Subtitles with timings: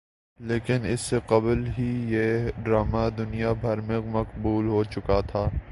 [0.39, 5.45] لیکن اس سے قبل ہی یہ ڈرامہ دنیا بھر میں مقبول ہوچکا تھا